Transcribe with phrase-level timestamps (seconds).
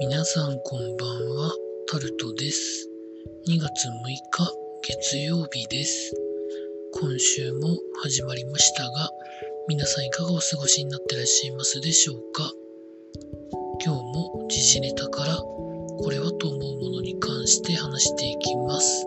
[0.00, 1.52] 皆さんこんばんは、
[1.90, 2.88] タルトです。
[3.48, 3.90] 2月6
[4.30, 6.14] 日月曜日です。
[6.92, 9.10] 今週も始まりましたが、
[9.68, 12.52] 皆さんいかがお過ごしになってらっしゃいますでしょうか？
[13.84, 19.04] 今日も時事ネタからこれはと思うものに関して話していきます。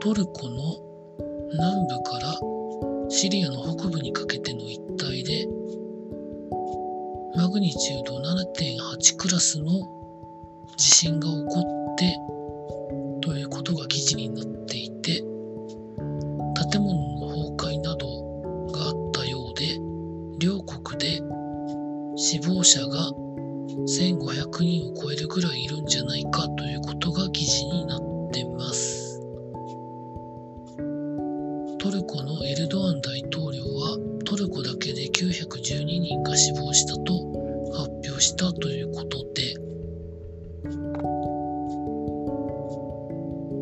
[0.00, 0.88] トルコの
[1.52, 2.34] 南部から
[3.10, 5.46] シリアの北部にかけての一帯で
[7.50, 9.72] グニチュード7.8クラスの
[10.76, 11.60] 地震が起こ
[11.92, 12.16] って
[13.22, 15.22] ということが記事になっていて
[16.72, 18.06] 建物の崩壊など
[18.72, 19.78] があったようで
[20.38, 21.20] 両国で
[22.16, 23.10] 死亡者が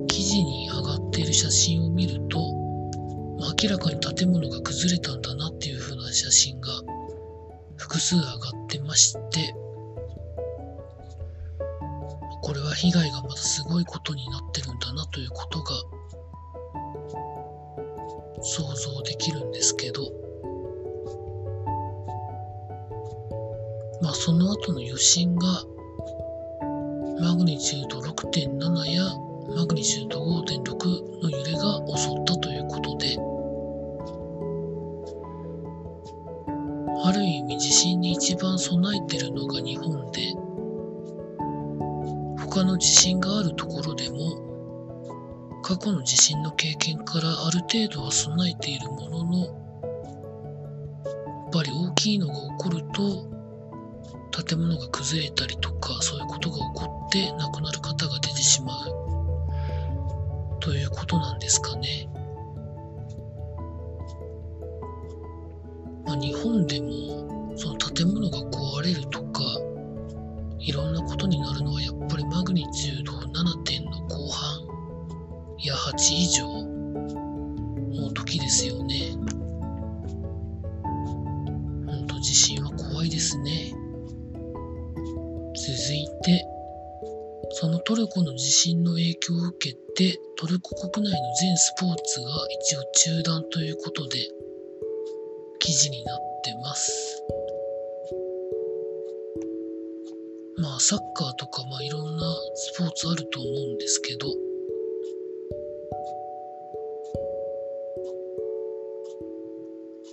[0.09, 2.39] 記事に上がっている写真を見ると
[3.63, 6.69] 明らかに建物が崩れたんだなっていう風な写真が
[7.77, 8.39] 複数上がっ
[8.69, 9.55] てまして
[12.43, 15.75] これは被害がまたすごいことになってるんだなということが
[18.43, 20.11] 想像できるんですけど
[24.01, 25.65] まあその後の余震が
[27.19, 29.03] マグニチュード6.7や
[29.57, 33.17] マグニチュード5.6の揺れが襲ったということで
[37.05, 40.35] ある意味地震に一番備えてるのが日本で
[42.39, 44.47] 他の地震があるところでも
[45.63, 49.55] 過去の地震の経験からある程度は備えているもののやっ
[51.53, 53.36] ぱり大きいのが起こると
[54.45, 62.09] 建物が崩れたりとかそういうことが起こって亡くなる方が出てしまうということなんですかね。
[66.05, 69.43] まあ、日本でもその建物が壊れるとか
[70.59, 74.61] いろんなことになるのはやっぱりマグニチュード7点の後半
[75.59, 76.47] や8以上
[78.03, 78.86] の時ですよね。
[89.47, 92.27] を受けて、トルコ国内の全スポーツが
[92.61, 94.19] 一応中断ということで、
[95.61, 97.23] 記事になってます。
[100.59, 104.27] まあ、サッカーとか、まあ、いろんなスポーツあると思うんですけど、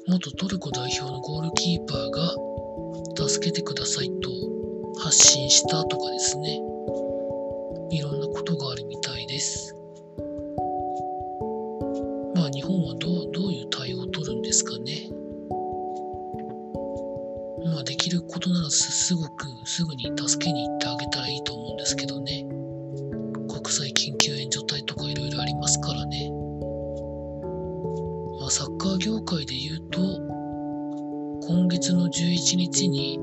[0.08, 4.30] 元トルコ代表のゴールキーパーが助けてくださいと
[5.00, 6.60] 発信したとかですね。
[7.90, 9.76] いろんなことがあるみたいです。
[12.36, 15.10] まあ日本はどうどういう対応を取るんですかね。
[17.66, 22.46] まあできることならすすごくすぐに助けに行ってあげたらいいと思うんですけどね。
[23.50, 26.30] 国際緊急援助隊とかいろいろありますからね。
[28.40, 30.00] まあサッカー業界で言うと、
[31.48, 33.20] 今月の11日に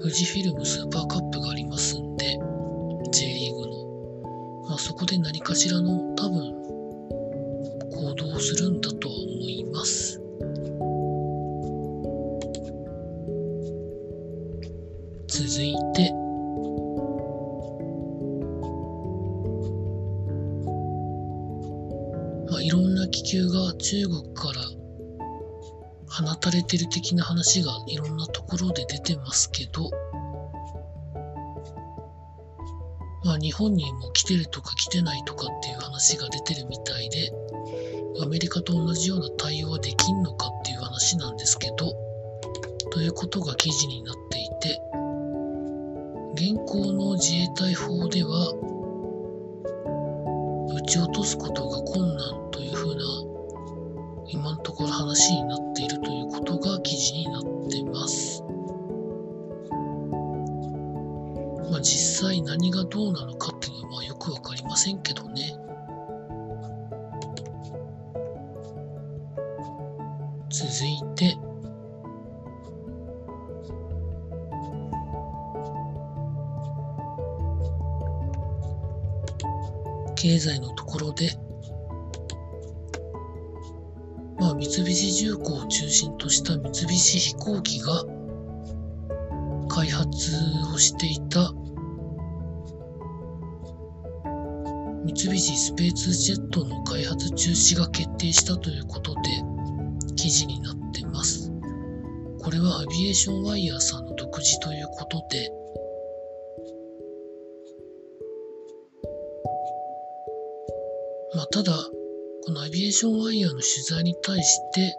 [0.00, 2.38] 富士フィルムスーパーカップがありますんで、
[3.12, 3.43] J リーグ。
[4.74, 6.52] まあ、そこで何かしらの多分
[7.92, 10.20] 行動をするんだとは思います。
[15.28, 16.12] 続いて、
[22.50, 24.60] まあ、いろんな気球が中国から
[26.08, 29.88] 放たれてる的な話がいろんなところで出てますけど、
[33.24, 37.32] まあ日本にも来てるとか来てないとかっていう話が出てるみたいで、
[38.22, 41.94] アメリカと同じような対応はできんのかっていう話なんですけど、
[42.90, 44.80] ということが記事になっていて、
[46.34, 48.52] 現行の自衛隊法では、
[50.76, 53.02] 撃ち落とすことが困難というふうな
[54.28, 58.42] 今のところ話になっているということが記事になってます。
[61.84, 65.54] 実際何がどうなのかっていうのはよくわかりませんけどね。
[70.48, 71.36] 続いて、
[80.14, 81.36] 経済のところで、
[84.38, 88.04] まあ、三菱重工を中心とした三菱飛行機が
[89.68, 90.30] 開発
[90.72, 91.52] をしていた
[95.04, 99.20] 三菱スペースジェットの開発中止が決定したということで
[100.16, 101.52] 記事になってます。
[102.40, 105.50] これはアビエーションワイヤーさんの独自ということで
[111.34, 111.72] まあ、ただ、
[112.46, 114.96] このアビエーションワイヤーの取材に対して、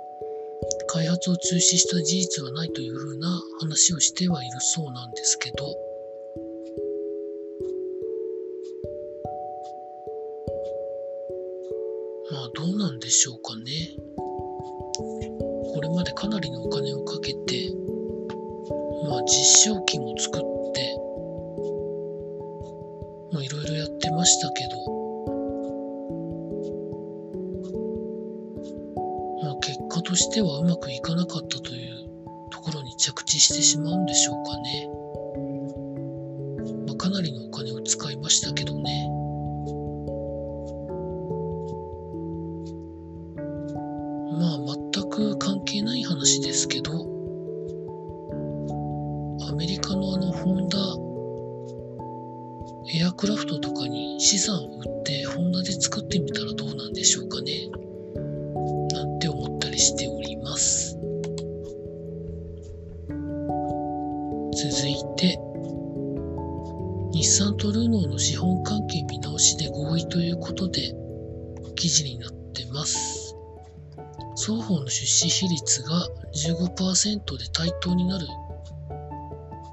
[0.87, 5.65] 開発を中止した事実はないというふうな話をしてはいるそうなんですけど、
[12.65, 13.95] どうなんでしょうかね。
[15.75, 17.69] これまでかなりのお金をかけて、
[19.07, 20.41] まあ実証機も作っ
[20.73, 20.97] て、
[23.31, 24.69] まあいろいろやってましたけど、
[29.43, 32.09] まあ結果としてはうまくいかなかったという
[32.49, 34.89] ところに着地してしまうんでしょうかね。
[36.87, 39.04] まあかなりのお金を使いましたけどね。
[52.93, 57.67] エアクラフトとかに資産を売ってホンダで作ってみたらどうなんでしょうかね。
[58.93, 60.95] なんて思ったりしております。
[64.53, 65.39] 続いて、
[67.11, 70.93] 日産とルノーの資本関係見直しで合意ということで
[71.75, 73.35] 記事になってます。
[74.35, 78.27] 双方の出資比率が15%で対等になる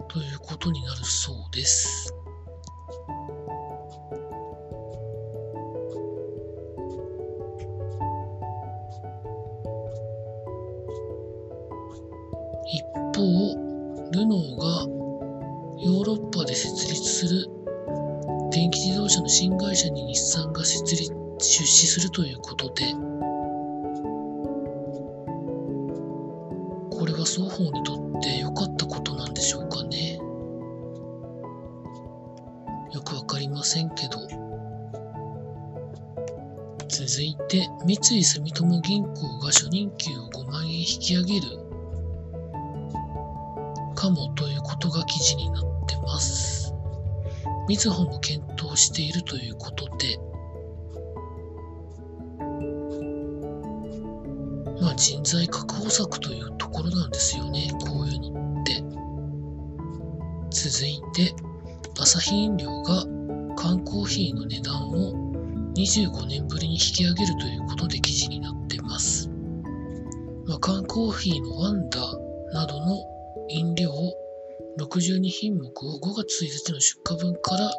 [0.09, 2.15] ということになるそうです。
[19.73, 22.93] 会社に日産が設立出資するということで、
[26.91, 30.21] これは双方にとって良かったことなんでしょうかね。
[32.93, 34.19] よくわかりませんけど。
[36.89, 41.47] 続いて、三井住友銀行が初任給を5万円引き上げる
[43.95, 46.62] かもということが記事になってます。
[47.69, 50.19] みずほも検討しているということで、
[54.81, 57.69] まあ、人材確保策というところなんですよね。
[57.87, 58.83] こういうのって。
[60.51, 61.35] 続いて、
[62.01, 63.05] アサヒ飲料が
[63.57, 65.13] 缶コーヒーの値段を
[65.75, 69.31] 25年ぶりに引き上げるということで記事になってます。
[70.47, 72.99] まあ、缶コーヒーのワンダーなどの
[73.49, 74.13] 飲料を
[74.79, 77.71] 62品目を5月1日の出荷分から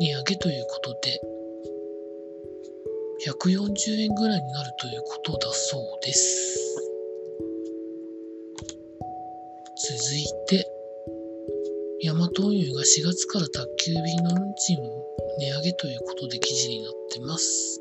[0.00, 1.20] 値上げということで、
[3.26, 6.72] 140円ぐらいになるということだそうです。
[9.76, 10.66] 続いて、
[12.00, 15.04] ヤマト運輸が4月から宅急便の運賃を
[15.38, 17.80] 値上げということで記事になってます。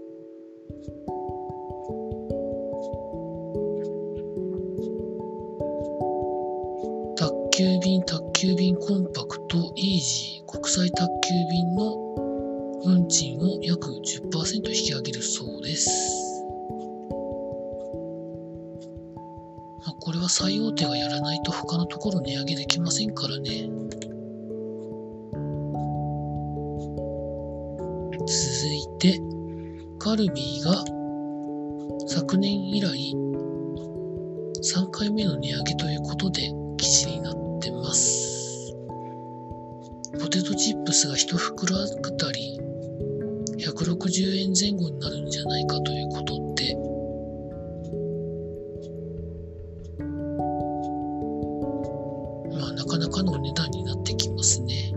[7.17, 11.93] 宅急便、宅急便コンパクト、イージー、国際宅急便の
[12.85, 15.91] 運賃を約10%引き上げるそうです。
[19.85, 23.69] まあ、これは最大手がやらないと他のところ値上げできませんからね。
[28.17, 29.21] 続いて、
[29.99, 30.83] カルビーが
[32.07, 32.89] 昨年以来
[34.63, 38.20] 3回目の値上げということで記事になってます。
[40.21, 42.59] ポテトチップスが1袋あたり
[43.57, 46.75] 160円前後になるんじゃないかということで、
[52.55, 54.93] まあなかなかのお値段になってきますね。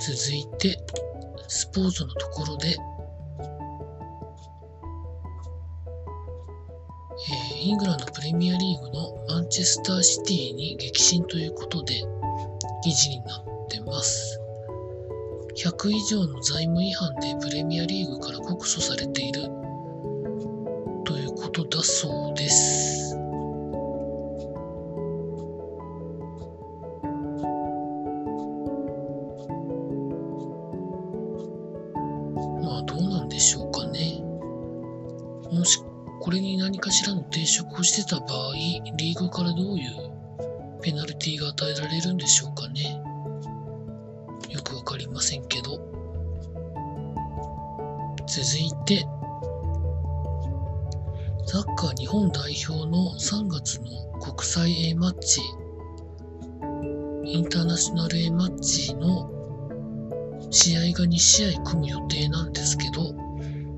[0.00, 0.76] 続いて、
[1.48, 2.76] スポーツのところで、
[7.28, 11.94] えー、イングランドプレミアリーグのマンチェスターシティに激震ということで
[12.82, 14.40] 記事になってます。
[15.56, 19.42] 100以上の財務違反でプレミアリーグから告訴されている
[21.04, 23.14] ということだそうです。
[32.62, 34.22] まあどうなんでしょうかね。
[35.52, 35.82] もし
[36.20, 43.00] これに何かしらの抵触をしてた場合、リーグからどういうペナルティが与えられるんでしょうかね。
[44.50, 45.78] よくわかりませんけど。
[48.26, 49.06] 続いて、
[51.46, 55.40] サッカー日本代表の3月の国際 A マッチ、
[57.24, 59.30] インターナショナル A マッチの
[60.50, 63.14] 試合が2試合組む予定なんですけど、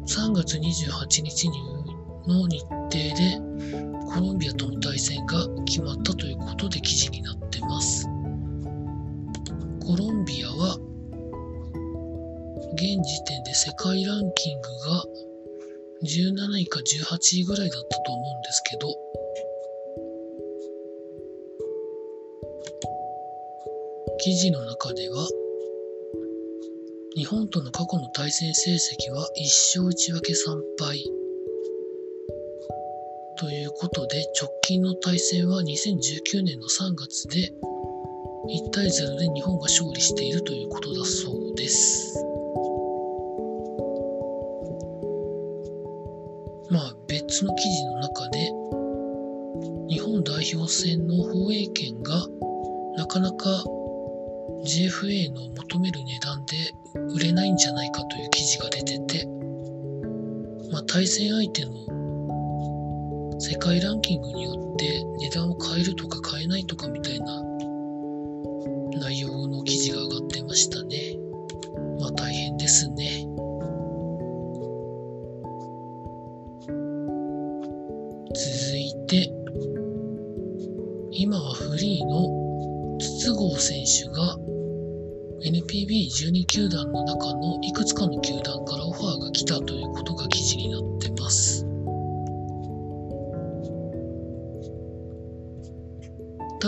[0.07, 1.82] 3月28日に
[2.27, 3.41] の日程で
[4.07, 8.07] コロンビアとの対戦が決まったということで記事になってます。
[9.81, 10.79] コロンビアは
[12.75, 15.05] 現時点で世界ランキングが
[16.05, 18.89] 17位か18位ぐらいだったと思うんですけど、
[24.19, 25.29] 記事の中では、
[27.17, 31.22] 日本との過去の対戦成績は1勝1分け3敗。
[33.43, 37.53] ということで、直近の対戦は2019年の3月で
[38.47, 42.25] 1対0で日本が勝利しているということだそうです。
[46.71, 48.39] まあ別の記事の中で
[49.89, 52.25] 日本代表戦の放映権が
[52.97, 53.65] なかなか
[54.65, 56.57] GFA の求める値段で
[57.13, 59.27] 売れないんじゃないかという記事が出てて、
[60.71, 62.02] まあ、対戦相手の
[64.33, 67.43] によって値段を変えるとか変えないとかみたいな
[69.01, 71.17] 内容の記事が上がってましたね。
[72.01, 73.27] まあ大変ですね。
[78.35, 79.31] 続いて、
[81.11, 84.39] 今はフリーの筒香選手が
[85.45, 87.12] NPB12 球団の中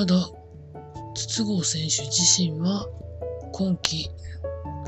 [0.06, 0.16] ただ、
[1.14, 2.87] 筒香選手自身は
[3.54, 4.11] 今季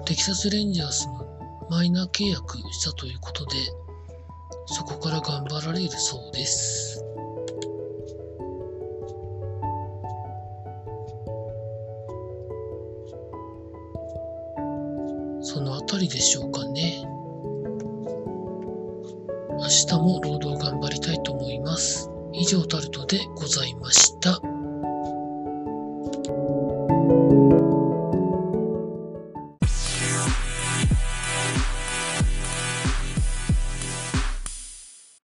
[0.05, 3.53] テキサスレンジャースのマイナー契約したということで、
[4.67, 7.03] そこから頑張られるそうです。
[15.41, 17.03] そのあたりでしょうかね。
[19.49, 22.11] 明日も労働頑張りたいと思います。
[22.35, 24.56] 以上タルトでございました。